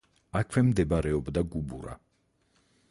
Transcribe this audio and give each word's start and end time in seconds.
აქვე 0.39 0.63
მდებარეობდა 0.69 1.45
გუბურა. 1.57 1.97